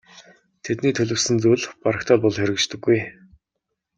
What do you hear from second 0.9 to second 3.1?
төлөвлөсөн зүйл барагтай л бол хэрэгждэггүй.